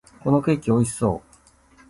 [0.23, 1.35] このケーキ、美味しそう！